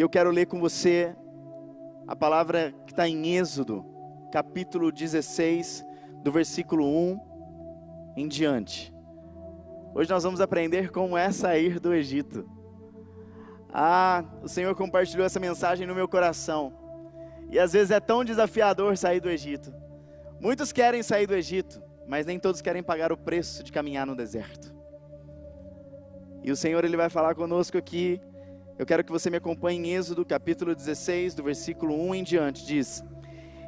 E 0.00 0.02
eu 0.02 0.08
quero 0.08 0.30
ler 0.30 0.46
com 0.46 0.58
você 0.58 1.14
a 2.08 2.16
palavra 2.16 2.72
que 2.86 2.92
está 2.92 3.06
em 3.06 3.36
Êxodo, 3.36 3.84
capítulo 4.32 4.90
16, 4.90 5.84
do 6.22 6.32
versículo 6.32 6.86
1 6.86 7.20
em 8.16 8.26
diante. 8.26 8.94
Hoje 9.94 10.08
nós 10.08 10.22
vamos 10.24 10.40
aprender 10.40 10.90
como 10.90 11.18
é 11.18 11.30
sair 11.30 11.78
do 11.78 11.92
Egito. 11.92 12.48
Ah, 13.70 14.24
o 14.42 14.48
Senhor 14.48 14.74
compartilhou 14.74 15.26
essa 15.26 15.38
mensagem 15.38 15.86
no 15.86 15.94
meu 15.94 16.08
coração. 16.08 16.72
E 17.50 17.58
às 17.58 17.74
vezes 17.74 17.90
é 17.90 18.00
tão 18.00 18.24
desafiador 18.24 18.96
sair 18.96 19.20
do 19.20 19.28
Egito. 19.28 19.70
Muitos 20.40 20.72
querem 20.72 21.02
sair 21.02 21.26
do 21.26 21.34
Egito, 21.34 21.78
mas 22.08 22.24
nem 22.24 22.38
todos 22.38 22.62
querem 22.62 22.82
pagar 22.82 23.12
o 23.12 23.18
preço 23.18 23.62
de 23.62 23.70
caminhar 23.70 24.06
no 24.06 24.16
deserto. 24.16 24.74
E 26.42 26.50
o 26.50 26.56
Senhor 26.56 26.86
ele 26.86 26.96
vai 26.96 27.10
falar 27.10 27.34
conosco 27.34 27.76
aqui. 27.76 28.18
Eu 28.80 28.86
quero 28.86 29.04
que 29.04 29.12
você 29.12 29.28
me 29.28 29.36
acompanhe 29.36 29.78
em 29.78 29.92
Êxodo, 29.92 30.24
capítulo 30.24 30.74
16, 30.74 31.34
do 31.34 31.42
versículo 31.42 31.94
1 31.94 32.14
em 32.14 32.22
diante. 32.22 32.64
Diz: 32.64 33.04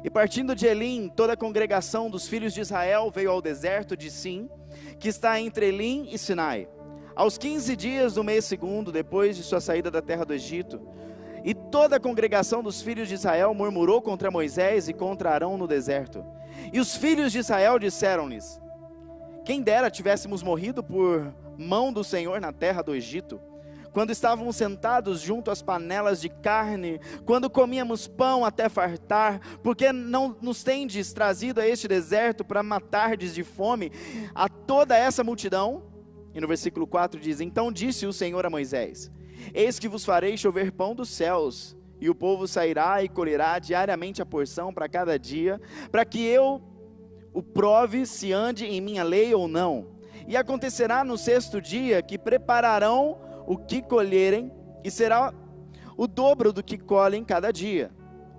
E 0.03 0.09
partindo 0.09 0.55
de 0.55 0.65
Elim, 0.65 1.07
toda 1.07 1.33
a 1.33 1.37
congregação 1.37 2.09
dos 2.09 2.27
filhos 2.27 2.51
de 2.51 2.61
Israel 2.61 3.11
veio 3.11 3.29
ao 3.29 3.39
deserto 3.39 3.95
de 3.95 4.09
Sim, 4.09 4.49
que 4.97 5.07
está 5.07 5.39
entre 5.39 5.67
Elim 5.67 6.07
e 6.11 6.17
Sinai. 6.17 6.67
Aos 7.15 7.37
15 7.37 7.75
dias 7.75 8.15
do 8.15 8.23
mês 8.23 8.45
segundo, 8.45 8.91
depois 8.91 9.37
de 9.37 9.43
sua 9.43 9.61
saída 9.61 9.91
da 9.91 10.01
terra 10.01 10.25
do 10.25 10.33
Egito, 10.33 10.81
e 11.45 11.53
toda 11.53 11.97
a 11.97 11.99
congregação 11.99 12.63
dos 12.63 12.81
filhos 12.81 13.07
de 13.07 13.13
Israel 13.13 13.53
murmurou 13.53 14.01
contra 14.01 14.31
Moisés 14.31 14.89
e 14.89 14.93
contra 14.93 15.29
Arão 15.29 15.59
no 15.59 15.67
deserto. 15.67 16.25
E 16.73 16.79
os 16.79 16.97
filhos 16.97 17.31
de 17.31 17.37
Israel 17.37 17.77
disseram-lhes: 17.77 18.59
Quem 19.45 19.61
dera 19.61 19.91
tivéssemos 19.91 20.41
morrido 20.41 20.83
por 20.83 21.31
mão 21.55 21.93
do 21.93 22.03
Senhor 22.03 22.41
na 22.41 22.51
terra 22.51 22.81
do 22.81 22.95
Egito, 22.95 23.39
quando 23.93 24.09
estávamos 24.09 24.55
sentados 24.55 25.21
junto 25.21 25.51
às 25.51 25.61
panelas 25.61 26.19
de 26.19 26.27
carne, 26.27 26.99
quando 27.25 27.49
comíamos 27.49 28.07
pão 28.07 28.43
até 28.43 28.67
fartar, 28.67 29.39
porque 29.61 29.93
não 29.93 30.35
nos 30.41 30.63
tendes 30.63 31.13
trazido 31.13 31.61
a 31.61 31.67
este 31.67 31.87
deserto 31.87 32.43
para 32.43 32.63
matardes 32.63 33.33
de 33.33 33.43
fome 33.43 33.91
a 34.33 34.49
toda 34.49 34.97
essa 34.97 35.23
multidão? 35.23 35.83
E 36.33 36.41
no 36.41 36.47
versículo 36.47 36.87
4 36.87 37.19
diz: 37.19 37.39
Então 37.39 37.71
disse 37.71 38.07
o 38.07 38.11
Senhor 38.11 38.45
a 38.45 38.49
Moisés: 38.49 39.11
Eis 39.53 39.77
que 39.77 39.87
vos 39.87 40.03
farei 40.03 40.35
chover 40.35 40.71
pão 40.71 40.95
dos 40.95 41.09
céus, 41.09 41.77
e 42.01 42.09
o 42.09 42.15
povo 42.15 42.47
sairá 42.47 43.03
e 43.03 43.07
colherá 43.07 43.59
diariamente 43.59 44.21
a 44.21 44.25
porção 44.25 44.73
para 44.73 44.89
cada 44.89 45.17
dia, 45.19 45.61
para 45.91 46.03
que 46.03 46.25
eu 46.25 46.61
o 47.31 47.41
prove 47.41 48.05
se 48.05 48.33
ande 48.33 48.65
em 48.65 48.81
minha 48.81 49.03
lei 49.03 49.33
ou 49.33 49.47
não. 49.47 49.93
E 50.27 50.37
acontecerá 50.37 51.03
no 51.03 51.17
sexto 51.17 51.61
dia 51.61 52.01
que 52.01 52.17
prepararão 52.17 53.17
o 53.45 53.57
que 53.57 53.81
colherem, 53.81 54.51
e 54.83 54.91
será 54.91 55.33
o 55.97 56.07
dobro 56.07 56.51
do 56.51 56.63
que 56.63 56.77
colhem 56.77 57.23
cada 57.23 57.51
dia. 57.51 57.91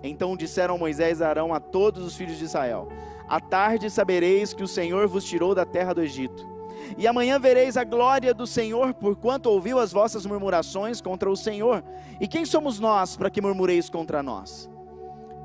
Então 0.03 0.37
disseram 0.37 0.77
Moisés 0.77 1.19
e 1.19 1.23
Arão 1.23 1.53
a 1.53 1.59
todos 1.59 2.05
os 2.05 2.15
filhos 2.15 2.37
de 2.37 2.45
Israel: 2.45 2.89
À 3.27 3.39
tarde 3.39 3.89
sabereis 3.89 4.53
que 4.53 4.63
o 4.63 4.67
Senhor 4.67 5.07
vos 5.07 5.23
tirou 5.23 5.55
da 5.55 5.65
terra 5.65 5.93
do 5.93 6.01
Egito. 6.01 6.55
E 6.97 7.07
amanhã 7.07 7.39
vereis 7.39 7.77
a 7.77 7.83
glória 7.83 8.33
do 8.33 8.45
Senhor, 8.45 8.93
porquanto 8.93 9.49
ouviu 9.49 9.79
as 9.79 9.91
vossas 9.91 10.25
murmurações 10.25 11.01
contra 11.01 11.29
o 11.29 11.35
Senhor. 11.35 11.83
E 12.19 12.27
quem 12.27 12.45
somos 12.45 12.79
nós 12.79 13.17
para 13.17 13.29
que 13.29 13.41
murmureis 13.41 13.89
contra 13.89 14.21
nós? 14.21 14.69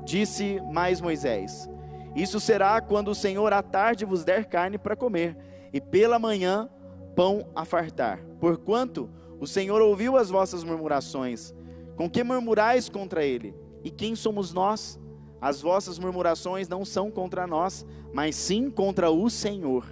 Disse 0.03 0.61
mais 0.71 1.01
Moisés: 1.01 1.69
Isso 2.15 2.39
será 2.39 2.81
quando 2.81 3.09
o 3.09 3.15
Senhor 3.15 3.51
à 3.53 3.63
tarde 3.63 4.05
vos 4.05 4.23
der 4.23 4.45
carne 4.45 4.77
para 4.77 4.95
comer, 4.95 5.37
e 5.73 5.79
pela 5.81 6.19
manhã 6.19 6.69
pão 7.15 7.47
a 7.55 7.65
fartar. 7.65 8.19
Porquanto 8.39 9.09
o 9.41 9.47
Senhor 9.47 9.81
ouviu 9.81 10.15
as 10.15 10.29
vossas 10.29 10.63
murmurações. 10.63 11.51
Com 11.95 12.07
que 12.07 12.23
murmurais 12.23 12.87
contra 12.87 13.25
ele? 13.25 13.55
E 13.83 13.89
quem 13.89 14.15
somos 14.15 14.53
nós? 14.53 14.99
As 15.41 15.59
vossas 15.59 15.97
murmurações 15.97 16.69
não 16.69 16.85
são 16.85 17.09
contra 17.09 17.47
nós, 17.47 17.83
mas 18.13 18.35
sim 18.35 18.69
contra 18.69 19.09
o 19.09 19.27
Senhor. 19.31 19.83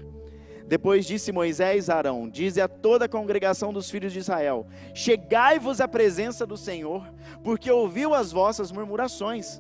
Depois 0.68 1.04
disse 1.04 1.32
Moisés 1.32 1.90
a 1.90 1.96
Arão: 1.96 2.30
Dize 2.30 2.62
a 2.62 2.68
toda 2.68 3.06
a 3.06 3.10
congregação 3.10 3.74
dos 3.74 3.90
filhos 3.90 4.14
de 4.14 4.20
Israel: 4.20 4.68
Chegai-vos 4.94 5.82
à 5.82 5.88
presença 5.88 6.46
do 6.46 6.56
Senhor, 6.56 7.12
porque 7.44 7.72
ouviu 7.72 8.14
as 8.14 8.32
vossas 8.32 8.72
murmurações. 8.72 9.60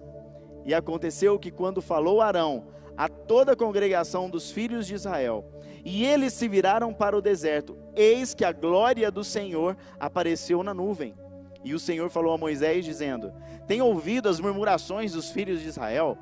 E 0.66 0.74
aconteceu 0.76 1.40
que, 1.40 1.50
quando 1.50 1.82
falou 1.82 2.22
Arão 2.22 2.68
a 2.96 3.10
toda 3.10 3.54
a 3.54 3.56
congregação 3.56 4.30
dos 4.30 4.52
filhos 4.52 4.86
de 4.86 4.94
Israel, 4.94 5.44
e 5.84 6.06
eles 6.06 6.34
se 6.34 6.48
viraram 6.48 6.94
para 6.94 7.18
o 7.18 7.22
deserto, 7.22 7.78
eis 7.96 8.34
que 8.34 8.46
a 8.46 8.52
glória 8.52 9.12
do 9.12 9.24
Senhor 9.24 9.78
apareceu 10.00 10.64
na 10.64 10.74
nuvem. 10.74 11.16
E 11.64 11.74
o 11.74 11.80
Senhor 11.80 12.10
falou 12.10 12.34
a 12.34 12.38
Moisés, 12.38 12.86
dizendo: 12.86 13.34
Tem 13.68 13.82
ouvido 13.82 14.30
as 14.30 14.40
murmurações 14.40 15.14
dos 15.14 15.30
filhos 15.30 15.62
de 15.62 15.68
Israel? 15.68 16.18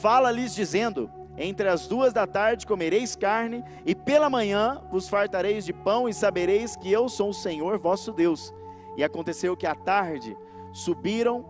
Fala-lhes, 0.00 0.54
dizendo: 0.54 1.10
entre 1.38 1.68
as 1.68 1.86
duas 1.86 2.12
da 2.12 2.26
tarde 2.26 2.66
comereis 2.66 3.14
carne, 3.14 3.64
e 3.86 3.94
pela 3.94 4.28
manhã 4.28 4.82
vos 4.90 5.08
fartareis 5.08 5.64
de 5.64 5.72
pão, 5.72 6.08
e 6.08 6.12
sabereis 6.12 6.74
que 6.74 6.90
eu 6.90 7.08
sou 7.08 7.30
o 7.30 7.34
Senhor 7.34 7.78
vosso 7.78 8.12
Deus. 8.12 8.52
E 8.96 9.04
aconteceu 9.04 9.56
que 9.56 9.66
à 9.66 9.74
tarde 9.74 10.36
subiram 10.72 11.46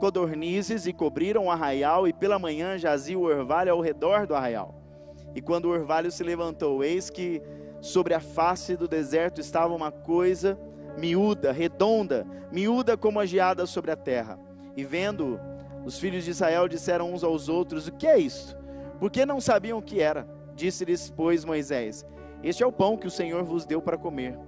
codornizes 0.00 0.86
e 0.86 0.92
cobriram 0.94 1.46
o 1.46 1.50
arraial, 1.50 2.08
e 2.08 2.12
pela 2.12 2.38
manhã 2.38 2.78
jazia 2.78 3.18
o 3.18 3.24
orvalho 3.24 3.72
ao 3.72 3.80
redor 3.82 4.26
do 4.26 4.34
arraial. 4.34 4.81
E 5.34 5.40
quando 5.40 5.66
o 5.66 5.70
orvalho 5.70 6.10
se 6.10 6.22
levantou, 6.22 6.82
eis 6.84 7.10
que 7.10 7.42
sobre 7.80 8.14
a 8.14 8.20
face 8.20 8.76
do 8.76 8.86
deserto 8.86 9.40
estava 9.40 9.74
uma 9.74 9.90
coisa 9.90 10.58
miúda, 10.96 11.52
redonda, 11.52 12.26
miúda 12.50 12.96
como 12.96 13.18
a 13.18 13.26
geada 13.26 13.66
sobre 13.66 13.90
a 13.90 13.96
terra. 13.96 14.38
E 14.76 14.84
vendo, 14.84 15.40
os 15.84 15.98
filhos 15.98 16.24
de 16.24 16.30
Israel 16.30 16.68
disseram 16.68 17.12
uns 17.12 17.24
aos 17.24 17.48
outros: 17.48 17.88
O 17.88 17.92
que 17.92 18.06
é 18.06 18.18
isto? 18.18 18.62
porque 19.02 19.26
não 19.26 19.40
sabiam 19.40 19.78
o 19.78 19.82
que 19.82 20.00
era. 20.00 20.28
Disse-lhes, 20.54 21.10
pois, 21.10 21.44
Moisés: 21.44 22.06
Este 22.40 22.62
é 22.62 22.66
o 22.66 22.70
pão 22.70 22.96
que 22.96 23.08
o 23.08 23.10
Senhor 23.10 23.42
vos 23.42 23.66
deu 23.66 23.82
para 23.82 23.98
comer. 23.98 24.38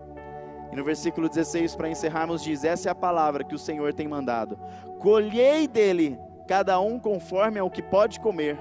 E 0.71 0.77
no 0.77 0.85
versículo 0.85 1.29
16, 1.29 1.75
para 1.75 1.89
encerrarmos, 1.89 2.41
diz: 2.41 2.63
Essa 2.63 2.89
é 2.89 2.93
a 2.93 2.95
palavra 2.95 3.43
que 3.43 3.57
o 3.57 3.59
Senhor 3.59 3.93
tem 3.93 4.07
mandado. 4.07 4.57
Colhei 5.01 5.67
dele, 5.67 6.17
cada 6.47 6.79
um 6.79 7.01
conforme 7.01 7.59
ao 7.59 7.69
que 7.69 7.83
pode 7.83 8.21
comer, 8.21 8.57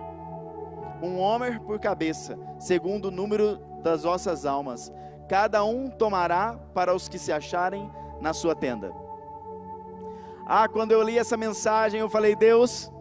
um 1.04 1.20
homem 1.20 1.60
por 1.60 1.80
cabeça, 1.80 2.38
segundo 2.58 3.06
o 3.06 3.12
número 3.12 3.58
das 3.84 4.04
vossas 4.04 4.46
almas. 4.46 4.92
Cada 5.28 5.64
um 5.64 5.90
tomará 5.90 6.58
para 6.74 6.96
os 6.96 7.08
que 7.08 7.20
se 7.20 7.32
acharem 7.32 7.90
na 8.22 8.34
sua 8.34 8.56
tenda. 8.56 8.94
Ah, 10.46 10.68
quando 10.68 10.92
eu 10.92 11.02
li 11.02 11.18
essa 11.18 11.38
mensagem, 11.38 12.00
eu 12.00 12.10
falei: 12.10 12.36
Deus, 12.36 12.92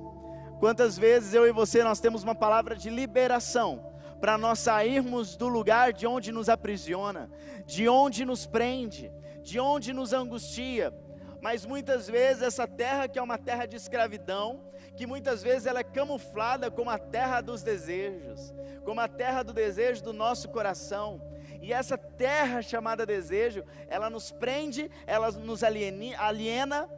Quantas 0.63 0.97
vezes 0.97 1.35
eu 1.35 1.45
e 1.45 1.51
você 1.51 1.83
nós 1.83 1.99
temos 1.99 2.23
uma 2.23 2.37
palavra 2.37 2.77
de 2.77 2.89
liberação 2.89 3.85
para 4.21 4.39
nós 4.39 4.61
sairmos 4.61 5.34
do 5.34 5.49
lugar 5.49 5.93
de 5.93 6.07
onde 6.07 6.31
nos 6.31 6.49
aprisiona, 6.49 7.29
de 7.67 7.89
onde 7.89 8.25
nos 8.25 8.47
prende, 8.47 9.11
de 9.43 9.59
onde 9.59 9.93
nos 9.93 10.13
angustia. 10.13 10.95
Mas 11.41 11.67
muitas 11.67 12.07
vezes 12.07 12.45
essa 12.45 12.65
terra 12.65 13.09
que 13.09 13.19
é 13.19 13.23
uma 13.23 13.39
terra 13.39 13.67
de 13.67 13.75
escravidão, 13.75 14.61
que 14.97 15.06
muitas 15.06 15.42
vezes 15.42 15.66
ela 15.66 15.80
é 15.80 15.84
camuflada 15.84 16.70
como 16.70 16.91
a 16.91 16.98
terra 16.98 17.41
dos 17.41 17.62
desejos, 17.62 18.54
como 18.84 19.00
a 19.00 19.08
terra 19.08 19.42
do 19.42 19.53
desejo 19.53 20.03
do 20.03 20.12
nosso 20.12 20.48
coração. 20.48 21.20
E 21.60 21.72
essa 21.72 21.97
terra 21.97 22.60
chamada 22.60 23.06
desejo, 23.06 23.64
ela 23.88 24.10
nos 24.10 24.30
prende, 24.30 24.91
ela 25.06 25.30
nos 25.30 25.62
aliena, 25.62 26.88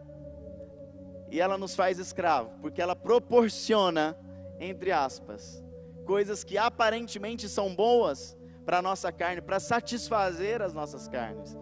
e 1.31 1.41
ela 1.41 1.59
nos 1.59 1.75
faz 1.75 1.99
escravo, 1.99 2.51
porque 2.61 2.81
ela 2.81 2.95
proporciona, 2.95 4.17
entre 4.59 4.93
aspas, 4.93 5.65
coisas 6.07 6.45
que 6.45 6.57
aparentemente 6.57 7.49
são 7.49 7.75
boas 7.75 8.37
para 8.65 8.79
a 8.79 8.83
nossa 8.83 9.11
carne, 9.11 9.41
para 9.41 9.59
satisfazer 9.61 10.63
as 10.63 10.73
nossas 10.73 11.09
carnes, 11.09 11.59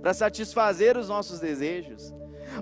para 0.00 0.12
satisfazer 0.12 0.96
os 0.96 1.08
nossos 1.08 1.40
desejos. 1.40 2.14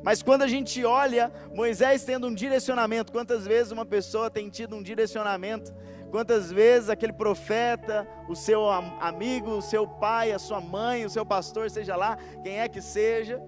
Mas 0.03 0.23
quando 0.23 0.43
a 0.43 0.49
gente 0.49 0.85
olha 0.85 1.33
Moisés 1.55 2.05
tendo 2.05 2.27
um 2.27 2.35
direcionamento, 2.35 3.13
quantas 3.13 3.47
vezes 3.47 3.73
uma 3.73 3.85
pessoa 3.85 4.31
tem 4.31 4.49
tido 4.49 4.77
um 4.77 4.83
direcionamento, 4.83 5.75
quantas 6.11 6.53
vezes 6.53 6.89
aquele 6.89 7.13
profeta, 7.13 8.07
o 8.29 8.37
seu 8.37 8.69
amigo, 8.69 9.51
o 9.51 9.63
seu 9.63 9.87
pai, 9.87 10.33
a 10.33 10.39
sua 10.39 10.61
mãe, 10.61 11.05
o 11.05 11.11
seu 11.11 11.25
pastor, 11.25 11.71
seja 11.71 11.97
lá 11.97 12.17
quem 12.43 12.61
é 12.61 12.69
que 12.69 12.81
seja, 12.81 13.41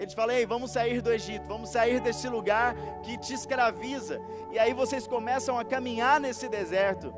eles 0.00 0.14
falam: 0.14 0.34
Ei, 0.34 0.46
vamos 0.46 0.70
sair 0.70 1.02
do 1.02 1.12
Egito, 1.12 1.46
vamos 1.46 1.68
sair 1.68 2.00
desse 2.00 2.26
lugar 2.28 2.74
que 3.02 3.18
te 3.18 3.34
escraviza. 3.34 4.18
E 4.50 4.58
aí 4.58 4.72
vocês 4.72 5.06
começam 5.06 5.58
a 5.58 5.64
caminhar 5.64 6.18
nesse 6.18 6.48
deserto. 6.48 7.12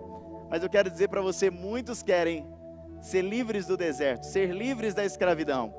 Mas 0.51 0.63
eu 0.63 0.69
quero 0.69 0.91
dizer 0.91 1.09
para 1.09 1.21
você: 1.21 1.49
muitos 1.49 2.03
querem 2.03 2.45
ser 3.01 3.23
livres 3.23 3.67
do 3.67 3.77
deserto, 3.77 4.25
ser 4.25 4.53
livres 4.53 4.95
da 4.95 5.05
escravidão. 5.05 5.73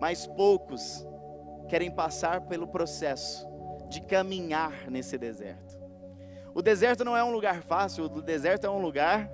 Mas 0.00 0.26
poucos 0.26 1.06
querem 1.74 1.90
passar 1.90 2.42
pelo 2.42 2.68
processo 2.68 3.48
de 3.88 4.00
caminhar 4.00 4.88
nesse 4.88 5.18
deserto. 5.18 5.76
O 6.54 6.62
deserto 6.62 7.04
não 7.04 7.16
é 7.16 7.24
um 7.24 7.32
lugar 7.32 7.64
fácil, 7.64 8.04
o 8.04 8.22
deserto 8.22 8.64
é 8.64 8.70
um 8.70 8.80
lugar 8.80 9.28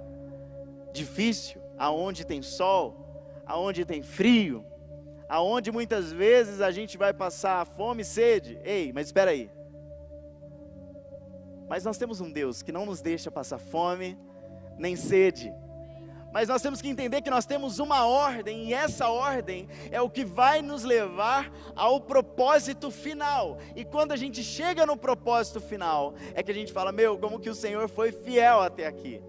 difícil, 0.90 1.60
aonde 1.76 2.24
tem 2.24 2.40
sol, 2.40 3.44
aonde 3.44 3.84
tem 3.84 4.02
frio, 4.02 4.64
aonde 5.28 5.70
muitas 5.70 6.12
vezes 6.12 6.62
a 6.62 6.70
gente 6.70 6.96
vai 6.96 7.12
passar 7.12 7.66
fome 7.66 8.00
e 8.00 8.06
sede. 8.06 8.58
Ei, 8.64 8.90
mas 8.90 9.08
espera 9.08 9.32
aí. 9.32 9.50
Mas 11.68 11.84
nós 11.84 11.98
temos 11.98 12.22
um 12.22 12.32
Deus 12.32 12.62
que 12.62 12.72
não 12.72 12.86
nos 12.86 13.02
deixa 13.02 13.30
passar 13.30 13.58
fome 13.58 14.18
nem 14.78 14.96
sede. 14.96 15.52
Mas 16.32 16.48
nós 16.48 16.62
temos 16.62 16.80
que 16.80 16.88
entender 16.88 17.22
que 17.22 17.30
nós 17.30 17.44
temos 17.44 17.78
uma 17.78 18.06
ordem, 18.06 18.68
e 18.68 18.74
essa 18.74 19.08
ordem 19.08 19.68
é 19.90 20.00
o 20.00 20.08
que 20.08 20.24
vai 20.24 20.62
nos 20.62 20.84
levar 20.84 21.52
ao 21.74 22.00
propósito 22.00 22.90
final. 22.90 23.58
E 23.74 23.84
quando 23.84 24.12
a 24.12 24.16
gente 24.16 24.42
chega 24.42 24.86
no 24.86 24.96
propósito 24.96 25.60
final, 25.60 26.14
é 26.34 26.42
que 26.42 26.50
a 26.50 26.54
gente 26.54 26.72
fala: 26.72 26.92
Meu, 26.92 27.18
como 27.18 27.40
que 27.40 27.50
o 27.50 27.54
Senhor 27.54 27.88
foi 27.88 28.12
fiel 28.12 28.60
até 28.60 28.86
aqui. 28.86 29.20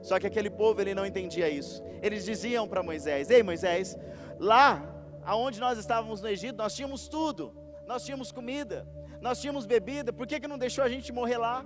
Só 0.00 0.18
que 0.18 0.26
aquele 0.26 0.48
povo 0.48 0.80
ele 0.80 0.94
não 0.94 1.04
entendia 1.04 1.48
isso. 1.48 1.82
Eles 2.00 2.24
diziam 2.24 2.66
para 2.66 2.82
Moisés: 2.82 3.30
Ei 3.30 3.42
Moisés, 3.42 3.96
lá 4.38 4.94
aonde 5.24 5.60
nós 5.60 5.78
estávamos 5.78 6.22
no 6.22 6.28
Egito, 6.28 6.56
nós 6.56 6.74
tínhamos 6.74 7.08
tudo. 7.08 7.52
Nós 7.88 8.04
tínhamos 8.04 8.30
comida, 8.30 8.86
nós 9.18 9.40
tínhamos 9.40 9.64
bebida, 9.64 10.12
por 10.12 10.26
que, 10.26 10.38
que 10.38 10.46
não 10.46 10.58
deixou 10.58 10.84
a 10.84 10.90
gente 10.90 11.10
morrer 11.10 11.38
lá? 11.38 11.64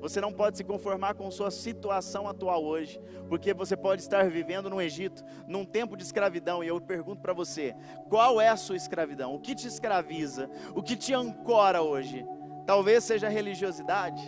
Você 0.00 0.18
não 0.20 0.32
pode 0.32 0.56
se 0.56 0.64
conformar 0.64 1.14
com 1.14 1.30
sua 1.30 1.50
situação 1.50 2.26
atual 2.26 2.64
hoje, 2.64 2.98
porque 3.28 3.52
você 3.52 3.76
pode 3.76 4.00
estar 4.00 4.28
vivendo 4.30 4.70
no 4.70 4.80
Egito, 4.80 5.22
num 5.46 5.64
tempo 5.64 5.94
de 5.94 6.02
escravidão, 6.02 6.64
e 6.64 6.68
eu 6.68 6.80
pergunto 6.80 7.20
para 7.20 7.34
você: 7.34 7.76
qual 8.08 8.40
é 8.40 8.48
a 8.48 8.56
sua 8.56 8.76
escravidão? 8.76 9.34
O 9.34 9.40
que 9.40 9.54
te 9.54 9.66
escraviza? 9.66 10.48
O 10.74 10.82
que 10.82 10.96
te 10.96 11.12
ancora 11.12 11.82
hoje? 11.82 12.24
Talvez 12.66 13.04
seja 13.04 13.26
a 13.26 13.30
religiosidade, 13.30 14.22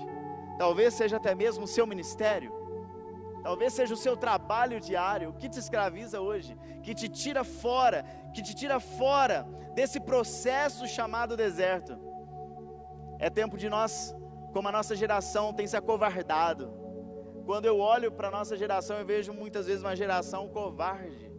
talvez 0.59 0.93
seja 0.93 1.17
até 1.17 1.35
mesmo 1.35 1.65
o 1.65 1.69
seu 1.69 1.87
ministério, 1.87 2.53
talvez 3.43 3.73
seja 3.73 3.95
o 3.95 3.97
seu 3.97 4.15
trabalho 4.15 4.79
diário, 4.79 5.31
o 5.31 5.35
que 5.35 5.49
te 5.49 5.59
escraviza 5.59 6.21
hoje, 6.21 6.55
que 6.83 6.95
te 6.95 7.09
tira 7.09 7.45
fora, 7.45 8.05
que 8.35 8.43
te 8.43 8.55
tira 8.55 8.79
fora 8.79 9.49
desse 9.75 9.99
processo 9.99 10.87
chamado 10.87 11.35
deserto. 11.35 11.99
É 13.19 13.31
tempo 13.31 13.57
de 13.57 13.71
nós 13.71 14.15
como 14.53 14.69
a 14.69 14.73
nossa 14.73 14.95
geração 14.95 15.53
tem 15.53 15.67
se 15.67 15.77
acovardado. 15.77 16.73
Quando 17.47 17.67
eu 17.67 17.79
olho 17.79 18.13
para 18.13 18.29
a 18.29 18.31
nossa 18.31 18.57
geração, 18.57 18.99
eu 18.99 19.07
vejo 19.07 19.33
muitas 19.33 19.67
vezes 19.67 19.83
uma 19.83 19.97
geração 19.97 20.49
covarde. 20.49 21.32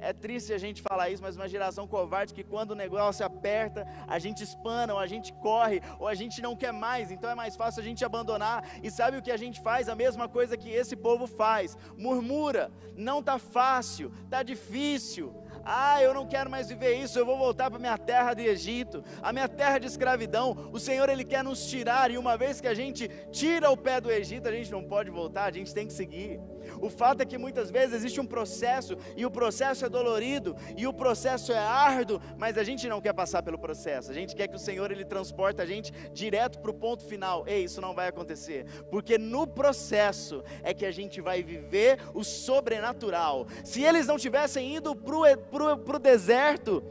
É 0.00 0.12
triste 0.12 0.52
a 0.52 0.58
gente 0.58 0.82
falar 0.82 1.10
isso, 1.10 1.22
mas 1.22 1.36
uma 1.36 1.48
geração 1.48 1.86
covarde 1.86 2.34
que 2.34 2.42
quando 2.42 2.70
o 2.72 2.74
negócio 2.74 3.24
aperta, 3.24 3.86
a 4.06 4.18
gente 4.18 4.42
espana, 4.42 4.94
ou 4.94 4.98
a 4.98 5.06
gente 5.06 5.32
corre, 5.32 5.80
ou 5.98 6.08
a 6.08 6.14
gente 6.14 6.40
não 6.40 6.56
quer 6.56 6.72
mais, 6.72 7.10
então 7.10 7.28
é 7.30 7.34
mais 7.34 7.56
fácil 7.56 7.80
a 7.80 7.84
gente 7.84 8.04
abandonar. 8.04 8.64
E 8.82 8.90
sabe 8.90 9.16
o 9.16 9.22
que 9.22 9.30
a 9.30 9.36
gente 9.36 9.60
faz? 9.60 9.88
A 9.88 9.94
mesma 9.94 10.28
coisa 10.28 10.56
que 10.56 10.70
esse 10.70 10.96
povo 10.96 11.26
faz: 11.26 11.76
murmura, 11.96 12.70
não 12.96 13.22
tá 13.22 13.38
fácil, 13.38 14.12
tá 14.28 14.42
difícil, 14.42 15.34
ah, 15.64 16.02
eu 16.02 16.14
não 16.14 16.26
quero 16.26 16.50
mais 16.50 16.68
viver 16.68 16.94
isso, 16.94 17.18
eu 17.18 17.26
vou 17.26 17.36
voltar 17.36 17.70
para 17.70 17.78
minha 17.78 17.98
terra 17.98 18.34
de 18.34 18.42
Egito, 18.42 19.04
a 19.22 19.32
minha 19.32 19.48
terra 19.48 19.78
de 19.78 19.86
escravidão. 19.86 20.70
O 20.72 20.78
Senhor 20.78 21.08
ele 21.08 21.24
quer 21.24 21.44
nos 21.44 21.66
tirar 21.66 22.10
e 22.10 22.18
uma 22.18 22.36
vez 22.36 22.60
que 22.60 22.68
a 22.68 22.74
gente 22.74 23.08
tira 23.30 23.70
o 23.70 23.76
pé 23.76 24.00
do 24.00 24.10
Egito, 24.10 24.48
a 24.48 24.52
gente 24.52 24.70
não 24.70 24.82
pode 24.82 25.10
voltar, 25.10 25.44
a 25.44 25.52
gente 25.52 25.74
tem 25.74 25.86
que 25.86 25.92
seguir. 25.92 26.40
O 26.80 26.90
fato 26.90 27.22
é 27.22 27.24
que 27.24 27.38
muitas 27.38 27.70
vezes 27.70 27.94
existe 27.94 28.20
um 28.20 28.26
processo 28.26 28.96
e 29.16 29.24
o 29.24 29.30
processo 29.30 29.84
é 29.84 29.88
dolorido 29.88 30.56
e 30.76 30.86
o 30.86 30.92
processo 30.92 31.52
é 31.52 31.58
árduo, 31.58 32.20
mas 32.38 32.58
a 32.58 32.64
gente 32.64 32.88
não 32.88 33.00
quer 33.00 33.12
passar 33.12 33.42
pelo 33.42 33.58
processo. 33.58 34.10
A 34.10 34.14
gente 34.14 34.34
quer 34.34 34.48
que 34.48 34.56
o 34.56 34.58
Senhor 34.58 34.90
ele 34.90 35.04
transporte 35.04 35.60
a 35.60 35.66
gente 35.66 35.92
direto 36.12 36.58
para 36.60 36.70
o 36.70 36.74
ponto 36.74 37.04
final. 37.04 37.44
Ei, 37.46 37.64
isso 37.64 37.80
não 37.80 37.94
vai 37.94 38.08
acontecer, 38.08 38.64
porque 38.90 39.18
no 39.18 39.46
processo 39.46 40.42
é 40.62 40.74
que 40.74 40.86
a 40.86 40.90
gente 40.90 41.20
vai 41.20 41.42
viver 41.42 41.98
o 42.14 42.22
sobrenatural. 42.24 43.46
Se 43.64 43.82
eles 43.82 44.06
não 44.06 44.18
tivessem 44.18 44.76
ido 44.76 44.94
para 44.94 45.96
o 45.96 45.98
deserto, 45.98 46.82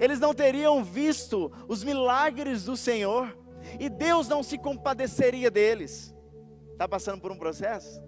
eles 0.00 0.18
não 0.18 0.34
teriam 0.34 0.82
visto 0.82 1.50
os 1.68 1.84
milagres 1.84 2.64
do 2.64 2.76
Senhor 2.76 3.36
e 3.78 3.88
Deus 3.88 4.28
não 4.28 4.42
se 4.42 4.58
compadeceria 4.58 5.50
deles. 5.50 6.14
Está 6.72 6.86
passando 6.86 7.20
por 7.20 7.32
um 7.32 7.38
processo? 7.38 8.02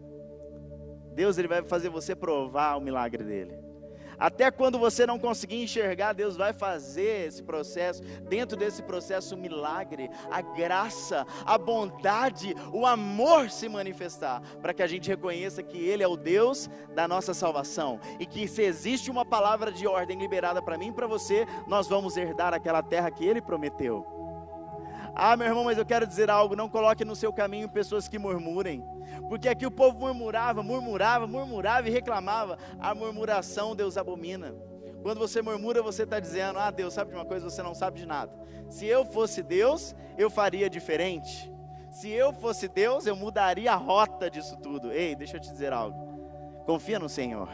Deus 1.18 1.36
ele 1.36 1.48
vai 1.48 1.64
fazer 1.64 1.88
você 1.88 2.14
provar 2.14 2.76
o 2.76 2.80
milagre 2.80 3.24
dele. 3.24 3.58
Até 4.16 4.52
quando 4.52 4.78
você 4.78 5.04
não 5.04 5.18
conseguir 5.18 5.60
enxergar, 5.60 6.12
Deus 6.12 6.36
vai 6.36 6.52
fazer 6.52 7.26
esse 7.26 7.42
processo, 7.42 8.04
dentro 8.28 8.56
desse 8.56 8.84
processo, 8.84 9.34
o 9.34 9.38
milagre, 9.38 10.08
a 10.30 10.40
graça, 10.40 11.26
a 11.44 11.58
bondade, 11.58 12.54
o 12.72 12.86
amor 12.86 13.50
se 13.50 13.68
manifestar, 13.68 14.40
para 14.62 14.72
que 14.72 14.82
a 14.82 14.86
gente 14.86 15.08
reconheça 15.08 15.60
que 15.60 15.78
Ele 15.78 16.04
é 16.04 16.08
o 16.08 16.16
Deus 16.16 16.70
da 16.94 17.08
nossa 17.08 17.34
salvação 17.34 17.98
e 18.20 18.24
que 18.24 18.46
se 18.46 18.62
existe 18.62 19.10
uma 19.10 19.24
palavra 19.24 19.72
de 19.72 19.88
ordem 19.88 20.18
liberada 20.18 20.62
para 20.62 20.78
mim 20.78 20.90
e 20.90 20.92
para 20.92 21.08
você, 21.08 21.46
nós 21.66 21.88
vamos 21.88 22.16
herdar 22.16 22.54
aquela 22.54 22.82
terra 22.82 23.10
que 23.10 23.26
Ele 23.26 23.42
prometeu. 23.42 24.17
Ah, 25.20 25.36
meu 25.36 25.48
irmão, 25.48 25.64
mas 25.64 25.76
eu 25.76 25.84
quero 25.84 26.06
dizer 26.06 26.30
algo: 26.30 26.54
não 26.54 26.68
coloque 26.68 27.04
no 27.04 27.16
seu 27.16 27.32
caminho 27.32 27.68
pessoas 27.68 28.06
que 28.06 28.20
murmurem, 28.20 28.84
porque 29.28 29.48
aqui 29.48 29.66
o 29.66 29.70
povo 29.70 29.98
murmurava, 29.98 30.62
murmurava, 30.62 31.26
murmurava 31.26 31.88
e 31.88 31.90
reclamava. 31.90 32.56
A 32.78 32.94
murmuração 32.94 33.74
Deus 33.74 33.96
abomina. 33.96 34.54
Quando 35.02 35.18
você 35.18 35.42
murmura, 35.42 35.82
você 35.82 36.04
está 36.04 36.20
dizendo: 36.20 36.60
Ah, 36.60 36.70
Deus 36.70 36.94
sabe 36.94 37.10
de 37.10 37.16
uma 37.16 37.24
coisa, 37.24 37.50
você 37.50 37.60
não 37.64 37.74
sabe 37.74 37.98
de 37.98 38.06
nada. 38.06 38.32
Se 38.70 38.86
eu 38.86 39.04
fosse 39.04 39.42
Deus, 39.42 39.92
eu 40.16 40.30
faria 40.30 40.70
diferente. 40.70 41.52
Se 41.90 42.08
eu 42.08 42.32
fosse 42.32 42.68
Deus, 42.68 43.04
eu 43.04 43.16
mudaria 43.16 43.72
a 43.72 43.76
rota 43.76 44.30
disso 44.30 44.56
tudo. 44.58 44.92
Ei, 44.92 45.16
deixa 45.16 45.36
eu 45.36 45.40
te 45.40 45.50
dizer 45.50 45.72
algo. 45.72 45.98
Confia 46.64 47.00
no 47.00 47.08
Senhor. 47.08 47.48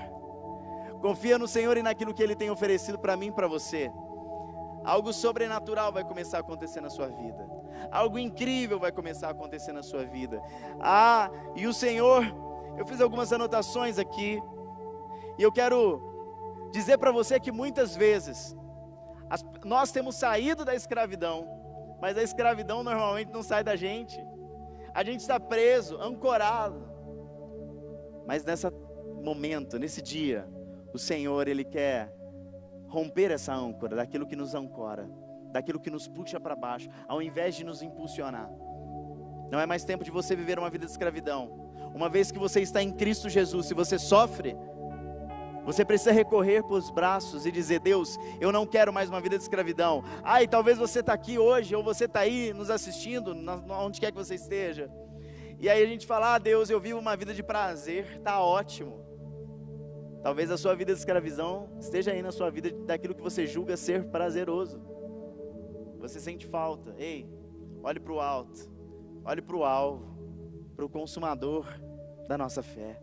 Confia 1.01 1.39
no 1.39 1.49
Senhor 1.49 1.79
e 1.79 1.83
naquilo 1.83 2.13
que 2.13 2.23
Ele 2.23 2.37
tem 2.37 2.51
oferecido 2.51 2.99
para 2.99 3.17
mim 3.17 3.29
e 3.29 3.33
para 3.33 3.47
você. 3.47 3.91
Algo 4.85 5.13
sobrenatural 5.13 5.91
vai 5.91 6.05
começar 6.05 6.37
a 6.37 6.41
acontecer 6.41 6.81
na 6.81 6.91
sua 6.91 7.09
vida. 7.09 7.49
Algo 7.91 8.19
incrível 8.19 8.79
vai 8.79 8.93
começar 8.93 9.29
a 9.29 9.31
acontecer 9.31 9.73
na 9.73 9.83
sua 9.83 10.05
vida. 10.05 10.43
Ah, 10.81 11.31
e 11.57 11.67
o 11.67 11.73
Senhor, 11.73 12.23
eu 12.77 12.87
fiz 12.87 13.01
algumas 13.01 13.33
anotações 13.33 13.99
aqui. 13.99 14.41
E 15.39 15.43
eu 15.43 15.51
quero 15.51 16.69
dizer 16.71 16.99
para 16.99 17.11
você 17.11 17.41
que 17.41 17.51
muitas 17.51 17.97
vezes 17.97 18.57
as, 19.31 19.45
nós 19.65 19.91
temos 19.91 20.17
saído 20.17 20.65
da 20.65 20.75
escravidão, 20.75 21.49
mas 22.01 22.19
a 22.19 22.23
escravidão 22.23 22.83
normalmente 22.83 23.33
não 23.33 23.43
sai 23.43 23.65
da 23.65 23.75
gente. 23.75 24.23
A 24.93 25.03
gente 25.03 25.21
está 25.21 25.41
preso, 25.41 25.97
ancorado. 26.01 26.87
Mas 28.27 28.45
nesse 28.45 28.71
momento, 29.23 29.79
nesse 29.79 30.03
dia, 30.03 30.47
o 30.93 30.99
Senhor 30.99 31.49
ele 31.49 31.65
quer 31.65 32.15
romper 32.95 33.33
essa 33.33 33.53
âncora, 33.53 33.97
daquilo 33.97 34.25
que 34.25 34.37
nos 34.37 34.55
ancora, 34.55 35.11
daquilo 35.51 35.81
que 35.81 35.91
nos 35.91 36.07
puxa 36.07 36.39
para 36.39 36.55
baixo, 36.55 36.89
ao 37.09 37.21
invés 37.21 37.57
de 37.57 37.65
nos 37.65 37.83
impulsionar. 37.83 38.49
Não 39.51 39.59
é 39.59 39.67
mais 39.67 39.85
tempo 39.85 40.05
de 40.05 40.13
você 40.13 40.37
viver 40.37 40.59
uma 40.59 40.71
vida 40.71 40.87
de 40.87 40.93
escravidão. 40.93 41.43
Uma 41.93 42.09
vez 42.09 42.31
que 42.31 42.39
você 42.39 42.61
está 42.61 42.81
em 42.81 42.93
Cristo 42.93 43.29
Jesus, 43.29 43.67
se 43.67 43.75
você 43.75 43.99
sofre, 43.99 44.57
você 45.65 45.85
precisa 45.85 46.13
recorrer 46.13 46.63
para 46.63 46.77
os 46.77 46.91
braços 46.91 47.47
e 47.47 47.51
dizer: 47.51 47.81
Deus, 47.81 48.17
eu 48.41 48.53
não 48.53 48.65
quero 48.65 48.93
mais 48.93 49.09
uma 49.09 49.21
vida 49.21 49.37
de 49.37 49.43
escravidão. 49.43 50.05
Ah, 50.23 50.43
e 50.43 50.47
talvez 50.47 50.79
você 50.79 51.01
está 51.01 51.13
aqui 51.13 51.37
hoje, 51.37 51.75
ou 51.75 51.83
você 51.83 52.05
está 52.05 52.21
aí 52.21 52.53
nos 52.53 52.71
assistindo, 52.71 53.35
onde 53.71 54.01
quer 54.01 54.13
que 54.13 54.19
você 54.19 54.37
esteja. 54.37 54.91
E 55.59 55.69
aí 55.69 55.83
a 55.83 55.87
gente 55.87 56.07
fala: 56.07 56.35
Ah, 56.35 56.39
Deus, 56.39 56.71
eu 56.71 56.79
vivo 56.81 56.99
uma 57.01 57.17
vida 57.17 57.35
de 57.35 57.43
prazer, 57.43 58.19
está 58.19 58.41
ótimo. 58.41 59.14
Talvez 60.25 60.51
a 60.51 60.57
sua 60.57 60.75
vida 60.75 60.91
de 60.91 60.99
escravidão 60.99 61.69
esteja 61.79 62.11
aí 62.11 62.23
na 62.23 62.33
sua 62.33 62.51
vida 62.51 62.71
daquilo 62.87 63.15
que 63.15 63.21
você 63.21 63.47
julga 63.47 63.77
ser 63.77 64.05
prazeroso. 64.05 64.81
Você 65.99 66.19
sente 66.19 66.47
falta. 66.47 66.95
Ei, 66.97 67.29
olhe 67.83 68.01
para 68.01 68.11
o 68.15 68.21
alto, 68.23 68.67
olhe 69.23 69.43
para 69.43 69.55
o 69.55 69.65
alvo, 69.67 70.17
para 70.75 70.83
o 70.87 70.89
consumador 70.89 71.67
da 72.27 72.39
nossa 72.39 72.63
fé. 72.63 72.99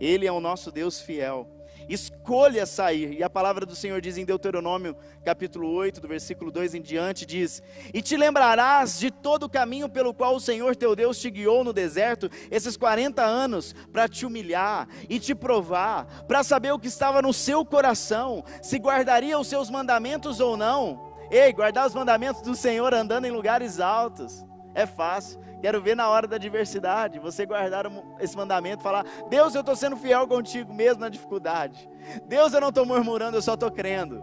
Ele 0.00 0.26
é 0.26 0.32
o 0.32 0.40
nosso 0.40 0.72
Deus 0.72 1.00
fiel 1.00 1.48
escolha 1.88 2.66
sair. 2.66 3.14
E 3.18 3.22
a 3.22 3.30
palavra 3.30 3.66
do 3.66 3.74
Senhor 3.74 4.00
diz 4.00 4.16
em 4.16 4.24
Deuteronômio, 4.24 4.96
capítulo 5.24 5.70
8, 5.72 6.00
do 6.00 6.08
versículo 6.08 6.50
2 6.50 6.74
em 6.74 6.82
diante, 6.82 7.26
diz: 7.26 7.62
"E 7.92 8.00
te 8.00 8.16
lembrarás 8.16 8.98
de 8.98 9.10
todo 9.10 9.44
o 9.44 9.48
caminho 9.48 9.88
pelo 9.88 10.14
qual 10.14 10.36
o 10.36 10.40
Senhor 10.40 10.74
teu 10.76 10.96
Deus 10.96 11.18
te 11.18 11.30
guiou 11.30 11.64
no 11.64 11.72
deserto 11.72 12.30
esses 12.50 12.76
40 12.76 13.22
anos 13.22 13.74
para 13.92 14.08
te 14.08 14.24
humilhar 14.24 14.88
e 15.08 15.18
te 15.18 15.34
provar, 15.34 16.24
para 16.26 16.42
saber 16.42 16.72
o 16.72 16.78
que 16.78 16.88
estava 16.88 17.20
no 17.20 17.32
seu 17.32 17.64
coração, 17.64 18.44
se 18.62 18.78
guardaria 18.78 19.38
os 19.38 19.48
seus 19.48 19.68
mandamentos 19.70 20.40
ou 20.40 20.56
não." 20.56 21.12
Ei, 21.30 21.52
guardar 21.52 21.86
os 21.86 21.94
mandamentos 21.94 22.42
do 22.42 22.54
Senhor 22.54 22.92
andando 22.92 23.24
em 23.24 23.30
lugares 23.30 23.80
altos 23.80 24.44
é 24.74 24.86
fácil. 24.86 25.40
Quero 25.60 25.80
ver 25.80 25.96
na 25.96 26.08
hora 26.08 26.26
da 26.26 26.36
adversidade, 26.36 27.18
você 27.18 27.46
guardar 27.46 27.86
esse 28.20 28.36
mandamento, 28.36 28.82
falar: 28.82 29.06
Deus, 29.30 29.54
eu 29.54 29.60
estou 29.60 29.74
sendo 29.74 29.96
fiel 29.96 30.26
contigo 30.26 30.74
mesmo 30.74 31.00
na 31.00 31.08
dificuldade. 31.08 31.88
Deus, 32.26 32.52
eu 32.52 32.60
não 32.60 32.68
estou 32.68 32.84
murmurando, 32.84 33.36
eu 33.36 33.42
só 33.42 33.54
estou 33.54 33.70
crendo. 33.70 34.22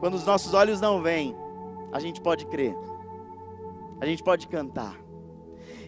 Quando 0.00 0.14
os 0.14 0.24
nossos 0.24 0.54
olhos 0.54 0.80
não 0.80 1.02
vêm, 1.02 1.36
a 1.92 2.00
gente 2.00 2.20
pode 2.20 2.46
crer, 2.46 2.74
a 4.00 4.06
gente 4.06 4.22
pode 4.22 4.48
cantar. 4.48 5.01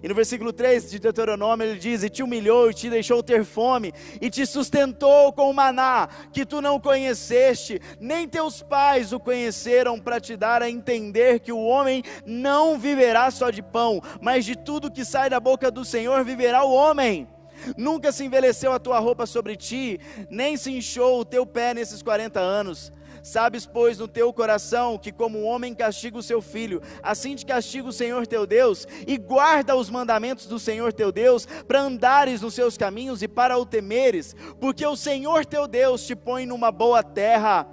E 0.05 0.09
no 0.09 0.15
versículo 0.15 0.53
3 0.53 0.91
de 0.91 0.99
Deuteronômio 0.99 1.67
ele 1.67 1.79
diz: 1.79 2.03
E 2.03 2.11
te 2.11 2.23
humilhou 2.23 2.71
e 2.71 2.75
te 2.75 2.91
deixou 2.91 3.23
ter 3.23 3.43
fome, 3.43 3.91
e 4.21 4.29
te 4.29 4.45
sustentou 4.45 5.33
com 5.33 5.49
o 5.49 5.55
maná 5.55 6.11
que 6.31 6.45
tu 6.45 6.61
não 6.61 6.79
conheceste, 6.79 7.81
nem 7.99 8.29
teus 8.29 8.63
pais 8.63 9.15
o 9.15 9.19
conheceram, 9.19 9.99
para 9.99 10.21
te 10.21 10.37
dar 10.37 10.61
a 10.61 10.69
entender 10.69 11.41
que 11.41 11.51
o 11.51 11.65
homem 11.65 12.03
não 12.27 12.79
viverá 12.79 13.31
só 13.31 13.49
de 13.49 13.63
pão, 13.63 14.03
mas 14.21 14.45
de 14.45 14.55
tudo 14.55 14.91
que 14.91 15.07
sai 15.07 15.31
da 15.31 15.41
boca 15.41 15.71
do 15.71 15.87
Senhor 15.87 16.23
viverá 16.23 16.65
o 16.65 16.75
homem. 16.75 17.27
Nunca 17.75 18.13
se 18.13 18.27
envelheceu 18.27 18.75
a 18.75 18.79
tua 18.79 18.99
roupa 18.99 19.25
sobre 19.25 19.57
ti, 19.57 19.99
nem 20.29 20.55
se 20.59 20.71
inchou 20.71 21.21
o 21.21 21.25
teu 21.25 21.47
pé 21.47 21.73
nesses 21.73 22.03
40 22.03 22.39
anos. 22.39 22.93
Sabes, 23.25 23.65
pois, 23.65 23.97
no 23.97 24.07
teu 24.07 24.31
coração 24.35 24.99
que, 24.99 25.11
como 25.11 25.39
o 25.39 25.45
homem 25.45 25.75
castiga 25.75 26.19
o 26.19 26.23
seu 26.23 26.43
filho, 26.43 26.83
assim 27.03 27.35
te 27.35 27.47
castiga 27.47 27.89
o 27.89 27.93
Senhor 27.93 28.27
teu 28.27 28.47
Deus, 28.47 28.87
e 29.07 29.17
guarda 29.17 29.75
os 29.75 29.89
mandamentos 29.89 30.47
do 30.47 30.59
Senhor 30.59 30.93
teu 30.93 31.11
Deus, 31.11 31.47
para 31.67 31.81
andares 31.81 32.43
nos 32.43 32.53
seus 32.53 32.77
caminhos 32.77 33.23
e 33.23 33.27
para 33.27 33.57
o 33.57 33.65
temeres, 33.65 34.37
porque 34.61 34.87
o 34.87 34.95
Senhor 34.95 35.47
teu 35.47 35.67
Deus 35.67 36.07
te 36.07 36.15
põe 36.15 36.45
numa 36.45 36.71
boa 36.71 37.03
terra 37.03 37.67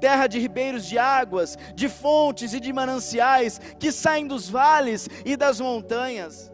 terra 0.00 0.26
de 0.26 0.38
ribeiros 0.38 0.86
de 0.86 0.96
águas, 0.96 1.58
de 1.74 1.86
fontes 1.86 2.54
e 2.54 2.60
de 2.60 2.72
mananciais 2.72 3.60
que 3.78 3.92
saem 3.92 4.26
dos 4.26 4.48
vales 4.48 5.06
e 5.22 5.36
das 5.36 5.60
montanhas 5.60 6.50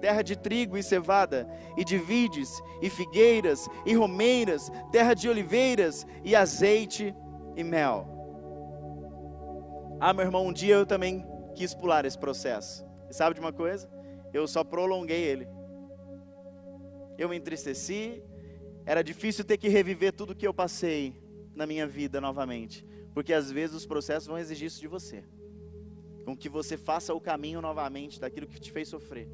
terra 0.00 0.22
de 0.22 0.36
trigo 0.36 0.76
e 0.76 0.82
cevada, 0.82 1.48
e 1.76 1.84
de 1.84 1.98
vides, 1.98 2.50
e 2.80 2.88
figueiras, 2.88 3.68
e 3.84 3.94
romeiras, 3.94 4.70
terra 4.92 5.12
de 5.12 5.28
oliveiras, 5.28 6.06
e 6.24 6.36
azeite 6.36 7.14
e 7.58 7.64
mel. 7.64 8.06
Ah, 10.00 10.12
meu 10.12 10.24
irmão, 10.24 10.46
um 10.46 10.52
dia 10.52 10.76
eu 10.76 10.86
também 10.86 11.26
quis 11.54 11.74
pular 11.74 12.04
esse 12.04 12.18
processo. 12.18 12.86
E 13.10 13.14
sabe 13.14 13.34
de 13.34 13.40
uma 13.40 13.52
coisa? 13.52 13.90
Eu 14.32 14.46
só 14.46 14.62
prolonguei 14.62 15.22
ele. 15.22 15.48
Eu 17.18 17.28
me 17.28 17.36
entristeci, 17.36 18.22
era 18.86 19.02
difícil 19.02 19.44
ter 19.44 19.58
que 19.58 19.68
reviver 19.68 20.12
tudo 20.12 20.34
que 20.34 20.46
eu 20.46 20.54
passei 20.54 21.20
na 21.54 21.66
minha 21.66 21.86
vida 21.86 22.20
novamente, 22.20 22.86
porque 23.12 23.32
às 23.32 23.50
vezes 23.50 23.74
os 23.74 23.86
processos 23.86 24.28
vão 24.28 24.38
exigir 24.38 24.68
isso 24.68 24.80
de 24.80 24.86
você. 24.86 25.24
Com 26.24 26.36
que 26.36 26.48
você 26.48 26.76
faça 26.76 27.12
o 27.12 27.20
caminho 27.20 27.60
novamente 27.60 28.20
daquilo 28.20 28.46
que 28.46 28.60
te 28.60 28.70
fez 28.70 28.88
sofrer 28.88 29.28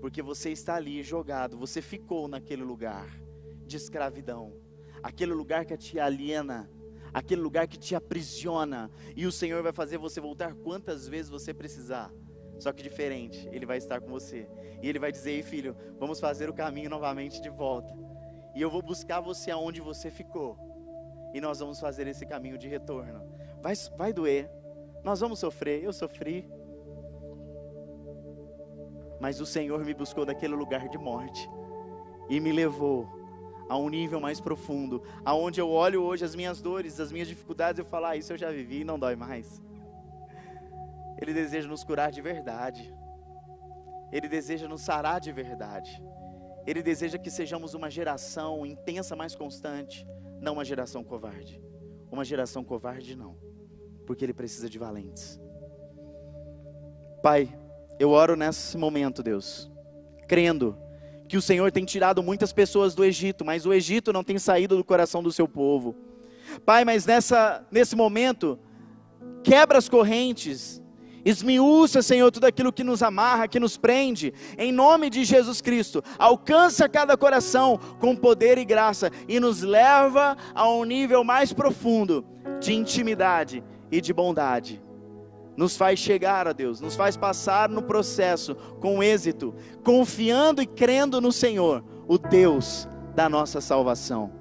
porque 0.00 0.22
você 0.22 0.50
está 0.50 0.76
ali 0.76 1.02
jogado, 1.02 1.56
você 1.56 1.82
ficou 1.82 2.26
naquele 2.26 2.64
lugar 2.64 3.06
de 3.66 3.76
escravidão, 3.76 4.54
aquele 5.02 5.34
lugar 5.34 5.66
que 5.66 5.76
te 5.76 6.00
aliena, 6.00 6.70
aquele 7.12 7.40
lugar 7.40 7.66
que 7.66 7.78
te 7.78 7.94
aprisiona, 7.94 8.90
e 9.16 9.26
o 9.26 9.32
Senhor 9.32 9.62
vai 9.62 9.72
fazer 9.72 9.98
você 9.98 10.20
voltar 10.20 10.54
quantas 10.54 11.08
vezes 11.08 11.30
você 11.30 11.52
precisar. 11.52 12.12
Só 12.58 12.72
que 12.72 12.82
diferente, 12.82 13.48
Ele 13.52 13.64
vai 13.64 13.78
estar 13.78 14.00
com 14.00 14.08
você. 14.08 14.48
E 14.82 14.88
Ele 14.88 14.98
vai 14.98 15.10
dizer: 15.10 15.32
Ei, 15.32 15.42
filho, 15.42 15.76
vamos 15.98 16.20
fazer 16.20 16.48
o 16.48 16.54
caminho 16.54 16.90
novamente 16.90 17.40
de 17.40 17.48
volta. 17.48 17.92
E 18.54 18.60
eu 18.60 18.70
vou 18.70 18.82
buscar 18.82 19.20
você 19.20 19.50
aonde 19.50 19.80
você 19.80 20.10
ficou. 20.10 20.58
E 21.32 21.40
nós 21.40 21.60
vamos 21.60 21.80
fazer 21.80 22.06
esse 22.06 22.26
caminho 22.26 22.58
de 22.58 22.68
retorno. 22.68 23.22
Vai, 23.62 23.74
vai 23.96 24.12
doer. 24.12 24.50
Nós 25.04 25.20
vamos 25.20 25.38
sofrer. 25.38 25.82
Eu 25.82 25.92
sofri 25.92 26.50
mas 29.20 29.38
o 29.38 29.46
Senhor 29.46 29.84
me 29.84 29.92
buscou 29.92 30.24
daquele 30.24 30.54
lugar 30.54 30.88
de 30.88 30.96
morte 30.96 31.48
e 32.28 32.40
me 32.40 32.50
levou 32.50 33.06
a 33.70 33.78
um 33.78 33.88
nível 33.88 34.20
mais 34.20 34.40
profundo, 34.40 35.00
aonde 35.24 35.60
eu 35.60 35.70
olho 35.70 36.02
hoje 36.02 36.24
as 36.24 36.34
minhas 36.34 36.60
dores, 36.60 36.98
as 36.98 37.12
minhas 37.12 37.28
dificuldades, 37.28 37.78
eu 37.78 37.84
falo, 37.84 38.06
ah, 38.06 38.16
isso 38.16 38.32
eu 38.32 38.36
já 38.36 38.50
vivi 38.50 38.80
e 38.80 38.84
não 38.84 38.98
dói 38.98 39.14
mais. 39.14 39.62
Ele 41.22 41.32
deseja 41.32 41.68
nos 41.68 41.84
curar 41.84 42.10
de 42.10 42.20
verdade. 42.20 42.92
Ele 44.10 44.28
deseja 44.28 44.66
nos 44.66 44.80
sarar 44.80 45.20
de 45.20 45.30
verdade. 45.30 46.02
Ele 46.66 46.82
deseja 46.82 47.16
que 47.16 47.30
sejamos 47.30 47.72
uma 47.72 47.88
geração 47.88 48.66
intensa, 48.66 49.14
mais 49.14 49.36
constante, 49.36 50.04
não 50.40 50.54
uma 50.54 50.64
geração 50.64 51.04
covarde. 51.04 51.62
Uma 52.10 52.24
geração 52.24 52.64
covarde 52.64 53.14
não, 53.14 53.36
porque 54.04 54.24
ele 54.24 54.34
precisa 54.34 54.68
de 54.68 54.80
valentes. 54.80 55.40
Pai, 57.22 57.56
eu 58.00 58.10
oro 58.10 58.34
nesse 58.34 58.76
momento, 58.76 59.22
Deus, 59.22 59.70
crendo 60.26 60.76
que 61.30 61.36
o 61.36 61.40
Senhor 61.40 61.70
tem 61.70 61.84
tirado 61.84 62.24
muitas 62.24 62.52
pessoas 62.52 62.92
do 62.92 63.04
Egito, 63.04 63.44
mas 63.44 63.64
o 63.64 63.72
Egito 63.72 64.12
não 64.12 64.24
tem 64.24 64.36
saído 64.36 64.76
do 64.76 64.82
coração 64.82 65.22
do 65.22 65.30
seu 65.30 65.46
povo. 65.46 65.94
Pai, 66.66 66.84
mas 66.84 67.06
nessa, 67.06 67.64
nesse 67.70 67.94
momento, 67.94 68.58
quebra 69.44 69.78
as 69.78 69.88
correntes, 69.88 70.82
esmiúça, 71.24 72.02
Senhor, 72.02 72.32
tudo 72.32 72.46
aquilo 72.46 72.72
que 72.72 72.82
nos 72.82 73.00
amarra, 73.00 73.46
que 73.46 73.60
nos 73.60 73.76
prende, 73.76 74.34
em 74.58 74.72
nome 74.72 75.08
de 75.08 75.22
Jesus 75.22 75.60
Cristo, 75.60 76.02
alcança 76.18 76.88
cada 76.88 77.16
coração 77.16 77.78
com 78.00 78.16
poder 78.16 78.58
e 78.58 78.64
graça 78.64 79.08
e 79.28 79.38
nos 79.38 79.62
leva 79.62 80.36
a 80.52 80.68
um 80.68 80.82
nível 80.82 81.22
mais 81.22 81.52
profundo 81.52 82.26
de 82.58 82.72
intimidade 82.72 83.62
e 83.88 84.00
de 84.00 84.12
bondade 84.12 84.82
nos 85.60 85.76
faz 85.76 85.98
chegar 85.98 86.48
a 86.48 86.54
Deus, 86.54 86.80
nos 86.80 86.96
faz 86.96 87.18
passar 87.18 87.68
no 87.68 87.82
processo 87.82 88.54
com 88.80 89.02
êxito, 89.02 89.54
confiando 89.84 90.62
e 90.62 90.66
crendo 90.66 91.20
no 91.20 91.30
Senhor, 91.30 91.84
o 92.08 92.16
Deus 92.16 92.88
da 93.14 93.28
nossa 93.28 93.60
salvação. 93.60 94.32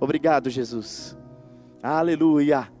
Obrigado, 0.00 0.50
Jesus. 0.50 1.16
Aleluia. 1.80 2.75